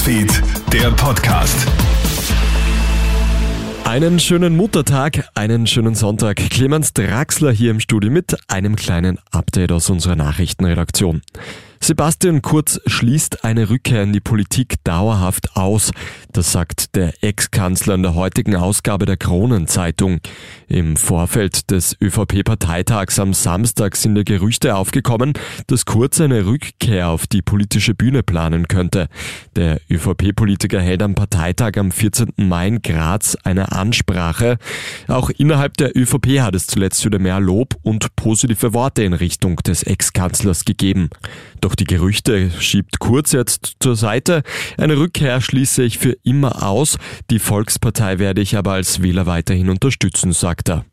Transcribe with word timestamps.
Newsfeed, 0.00 0.42
der 0.72 0.90
Podcast. 0.92 1.66
Einen 3.84 4.18
schönen 4.18 4.56
Muttertag, 4.56 5.28
einen 5.34 5.66
schönen 5.66 5.94
Sonntag. 5.94 6.36
Clemens 6.36 6.94
Draxler 6.94 7.52
hier 7.52 7.70
im 7.70 7.80
Studio 7.80 8.10
mit 8.10 8.34
einem 8.48 8.76
kleinen 8.76 9.18
Update 9.30 9.72
aus 9.72 9.90
unserer 9.90 10.16
Nachrichtenredaktion. 10.16 11.20
Sebastian 11.82 12.42
Kurz 12.42 12.78
schließt 12.84 13.42
eine 13.42 13.70
Rückkehr 13.70 14.02
in 14.02 14.12
die 14.12 14.20
Politik 14.20 14.74
dauerhaft 14.84 15.56
aus. 15.56 15.92
Das 16.30 16.52
sagt 16.52 16.94
der 16.94 17.24
Ex-Kanzler 17.24 17.94
in 17.94 18.02
der 18.02 18.14
heutigen 18.14 18.54
Ausgabe 18.54 19.06
der 19.06 19.16
Kronenzeitung. 19.16 20.20
Im 20.68 20.98
Vorfeld 20.98 21.70
des 21.70 21.96
ÖVP-Parteitags 21.98 23.18
am 23.18 23.32
Samstag 23.32 23.96
sind 23.96 24.14
der 24.14 24.24
Gerüchte 24.24 24.76
aufgekommen, 24.76 25.32
dass 25.68 25.86
Kurz 25.86 26.20
eine 26.20 26.44
Rückkehr 26.44 27.08
auf 27.08 27.26
die 27.26 27.40
politische 27.40 27.94
Bühne 27.94 28.22
planen 28.22 28.68
könnte. 28.68 29.08
Der 29.56 29.80
ÖVP-Politiker 29.90 30.82
hält 30.82 31.02
am 31.02 31.14
Parteitag 31.14 31.78
am 31.78 31.92
14. 31.92 32.34
Mai 32.36 32.68
in 32.68 32.82
Graz 32.82 33.38
eine 33.42 33.72
Ansprache. 33.72 34.58
Auch 35.08 35.30
innerhalb 35.30 35.78
der 35.78 35.96
ÖVP 35.96 36.40
hat 36.40 36.54
es 36.54 36.66
zuletzt 36.66 37.04
wieder 37.06 37.18
mehr 37.18 37.40
Lob 37.40 37.74
und 37.82 38.14
positive 38.16 38.74
Worte 38.74 39.02
in 39.02 39.14
Richtung 39.14 39.56
des 39.56 39.82
Ex-Kanzlers 39.82 40.66
gegeben. 40.66 41.08
Doch 41.60 41.69
die 41.76 41.84
Gerüchte 41.84 42.50
schiebt 42.58 42.98
Kurz 42.98 43.32
jetzt 43.32 43.76
zur 43.80 43.96
Seite. 43.96 44.42
Eine 44.76 44.98
Rückkehr 44.98 45.40
schließe 45.40 45.82
ich 45.82 45.98
für 45.98 46.16
immer 46.22 46.66
aus. 46.66 46.98
Die 47.30 47.38
Volkspartei 47.38 48.18
werde 48.18 48.40
ich 48.40 48.56
aber 48.56 48.72
als 48.72 49.02
Wähler 49.02 49.26
weiterhin 49.26 49.70
unterstützen, 49.70 50.32
sagt 50.32 50.68
er. 50.70 50.84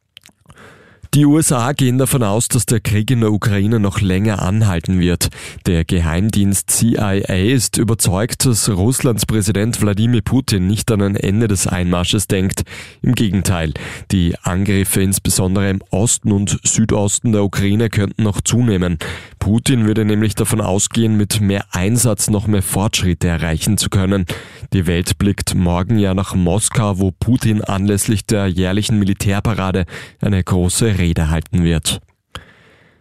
Die 1.13 1.25
USA 1.25 1.71
gehen 1.71 1.97
davon 1.97 2.21
aus, 2.21 2.47
dass 2.47 2.65
der 2.65 2.79
Krieg 2.81 3.09
in 3.09 3.21
der 3.21 3.31
Ukraine 3.31 3.79
noch 3.79 4.01
länger 4.01 4.41
anhalten 4.41 4.99
wird. 4.99 5.29
Der 5.65 5.85
Geheimdienst 5.85 6.69
CIA 6.69 7.13
ist 7.13 7.77
überzeugt, 7.77 8.45
dass 8.45 8.69
Russlands 8.69 9.25
Präsident 9.25 9.81
Wladimir 9.81 10.21
Putin 10.21 10.67
nicht 10.67 10.91
an 10.91 11.01
ein 11.01 11.15
Ende 11.15 11.47
des 11.47 11.65
Einmarsches 11.65 12.27
denkt. 12.27 12.63
Im 13.01 13.15
Gegenteil, 13.15 13.73
die 14.11 14.35
Angriffe 14.43 15.01
insbesondere 15.01 15.69
im 15.69 15.81
Osten 15.91 16.31
und 16.31 16.59
Südosten 16.63 17.31
der 17.31 17.43
Ukraine 17.43 17.89
könnten 17.89 18.23
noch 18.23 18.41
zunehmen. 18.41 18.99
Putin 19.47 19.85
würde 19.85 20.03
nämlich 20.03 20.35
davon 20.35 20.59
ausgehen, 20.59 21.15
mit 21.15 21.39
mehr 21.39 21.63
Einsatz 21.71 22.29
noch 22.29 22.47
mehr 22.47 22.61
Fortschritte 22.61 23.29
erreichen 23.29 23.77
zu 23.77 23.89
können. 23.89 24.25
Die 24.73 24.87
Welt 24.87 25.17
blickt 25.19 25.55
morgen 25.55 25.97
ja 25.97 26.13
nach 26.13 26.35
Moskau, 26.35 26.99
wo 26.99 27.11
Putin 27.11 27.63
anlässlich 27.63 28.25
der 28.25 28.47
jährlichen 28.47 28.99
Militärparade 28.99 29.85
eine 30.19 30.43
große 30.43 30.97
Rede 30.97 31.29
halten 31.29 31.63
wird. 31.63 32.01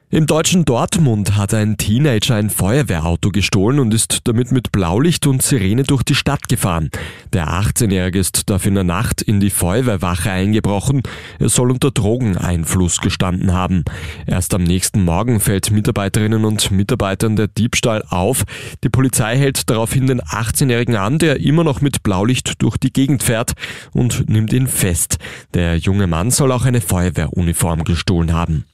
Im 0.08 0.26
deutschen 0.26 0.64
Dortmund 0.64 1.36
hat 1.36 1.52
ein 1.52 1.78
Teenager 1.78 2.36
ein 2.36 2.48
Feuerwehrauto 2.48 3.30
gestohlen 3.30 3.80
und 3.80 3.92
ist 3.92 4.20
damit 4.22 4.52
mit 4.52 4.70
Blaulicht 4.70 5.26
und 5.26 5.42
Sirene 5.42 5.82
durch 5.82 6.04
die 6.04 6.14
Stadt 6.14 6.48
gefahren. 6.48 6.90
Der 7.32 7.48
18-Jährige 7.48 8.20
ist 8.20 8.48
dafür 8.48 8.68
in 8.68 8.76
der 8.76 8.84
Nacht 8.84 9.20
in 9.20 9.40
die 9.40 9.50
Feuerwehrwache 9.50 10.30
eingebrochen. 10.30 11.02
Er 11.40 11.48
soll 11.48 11.72
unter 11.72 11.90
Drogeneinfluss 11.90 13.00
gestanden 13.00 13.52
haben. 13.52 13.84
Erst 14.28 14.54
am 14.54 14.62
nächsten 14.62 15.04
Morgen 15.04 15.40
fällt 15.40 15.72
Mitarbeiterinnen 15.72 16.44
und 16.44 16.70
Mitarbeitern 16.70 17.34
der 17.34 17.48
Diebstahl 17.48 18.04
auf. 18.08 18.44
Die 18.84 18.90
Polizei 18.90 19.36
hält 19.36 19.68
daraufhin 19.68 20.06
den 20.06 20.20
18-Jährigen 20.20 20.94
an, 20.94 21.18
der 21.18 21.40
immer 21.40 21.64
noch 21.64 21.80
mit 21.80 22.04
Blaulicht 22.04 22.62
durch 22.62 22.76
die 22.76 22.92
Gegend 22.92 23.24
fährt 23.24 23.54
und 23.92 24.30
nimmt 24.30 24.52
ihn 24.52 24.68
fest. 24.68 25.18
Der 25.54 25.76
junge 25.78 26.06
Mann 26.06 26.30
soll 26.30 26.52
auch 26.52 26.64
eine 26.64 26.80
Feuerwehruniform 26.80 27.82
gestohlen 27.82 28.32
haben. 28.32 28.66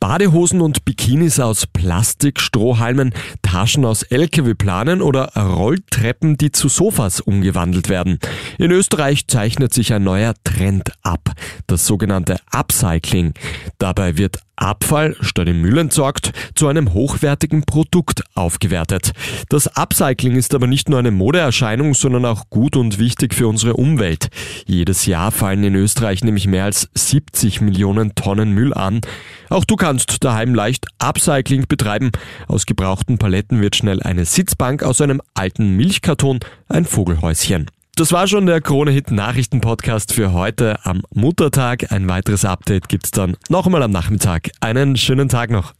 Badehosen 0.00 0.62
und 0.62 0.86
Bikinis 0.86 1.38
aus 1.38 1.66
Plastik, 1.66 2.40
Strohhalmen, 2.40 3.12
Taschen 3.42 3.84
aus 3.84 4.02
LKW-Planen 4.02 5.02
oder 5.02 5.34
Rolltreppen, 5.36 6.38
die 6.38 6.52
zu 6.52 6.68
Sofas 6.68 7.20
umgewandelt 7.20 7.90
werden. 7.90 8.18
In 8.56 8.70
Österreich 8.70 9.26
zeichnet 9.26 9.74
sich 9.74 9.92
ein 9.92 10.02
neuer 10.02 10.32
Trend 10.42 10.90
ab, 11.02 11.32
das 11.66 11.86
sogenannte 11.86 12.38
Upcycling. 12.50 13.34
Dabei 13.78 14.16
wird 14.16 14.38
Abfall, 14.60 15.16
statt 15.20 15.48
im 15.48 15.62
Müll 15.62 15.78
entsorgt, 15.78 16.32
zu 16.54 16.68
einem 16.68 16.92
hochwertigen 16.92 17.62
Produkt 17.64 18.22
aufgewertet. 18.34 19.12
Das 19.48 19.66
Upcycling 19.66 20.36
ist 20.36 20.54
aber 20.54 20.66
nicht 20.66 20.88
nur 20.88 20.98
eine 20.98 21.10
Modeerscheinung, 21.10 21.94
sondern 21.94 22.26
auch 22.26 22.50
gut 22.50 22.76
und 22.76 22.98
wichtig 22.98 23.34
für 23.34 23.48
unsere 23.48 23.74
Umwelt. 23.74 24.28
Jedes 24.66 25.06
Jahr 25.06 25.32
fallen 25.32 25.64
in 25.64 25.74
Österreich 25.74 26.22
nämlich 26.22 26.46
mehr 26.46 26.64
als 26.64 26.90
70 26.94 27.62
Millionen 27.62 28.14
Tonnen 28.14 28.52
Müll 28.52 28.74
an. 28.74 29.00
Auch 29.48 29.64
du 29.64 29.76
kannst 29.76 29.89
daheim 29.98 30.54
leicht 30.54 30.86
Upcycling 30.98 31.66
betreiben. 31.68 32.10
Aus 32.48 32.66
gebrauchten 32.66 33.18
Paletten 33.18 33.60
wird 33.60 33.76
schnell 33.76 34.02
eine 34.02 34.24
Sitzbank, 34.24 34.82
aus 34.82 35.00
einem 35.00 35.20
alten 35.34 35.76
Milchkarton 35.76 36.40
ein 36.68 36.84
Vogelhäuschen. 36.84 37.66
Das 37.96 38.12
war 38.12 38.26
schon 38.28 38.46
der 38.46 38.60
Krone 38.60 38.92
Hit 38.92 39.10
Nachrichten 39.10 39.60
Podcast 39.60 40.14
für 40.14 40.32
heute 40.32 40.78
am 40.84 41.02
Muttertag. 41.12 41.92
Ein 41.92 42.08
weiteres 42.08 42.44
Update 42.44 42.88
gibt's 42.88 43.10
dann 43.10 43.36
noch 43.48 43.66
einmal 43.66 43.82
am 43.82 43.90
Nachmittag. 43.90 44.50
Einen 44.60 44.96
schönen 44.96 45.28
Tag 45.28 45.50
noch. 45.50 45.74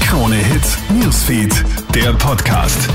Krone 0.00 0.36
Hit 0.36 0.78
Newsfeed, 1.00 1.64
der 1.94 2.12
Podcast. 2.14 2.88